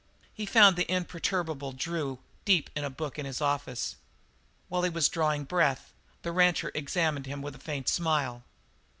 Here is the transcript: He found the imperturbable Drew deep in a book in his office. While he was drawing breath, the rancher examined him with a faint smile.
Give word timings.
He 0.33 0.47
found 0.47 0.77
the 0.77 0.91
imperturbable 0.91 1.73
Drew 1.73 2.17
deep 2.43 2.71
in 2.75 2.83
a 2.83 2.89
book 2.89 3.19
in 3.19 3.27
his 3.27 3.39
office. 3.39 3.97
While 4.67 4.81
he 4.81 4.89
was 4.89 5.07
drawing 5.09 5.43
breath, 5.43 5.93
the 6.23 6.31
rancher 6.31 6.71
examined 6.73 7.27
him 7.27 7.43
with 7.43 7.53
a 7.53 7.59
faint 7.59 7.87
smile. 7.87 8.41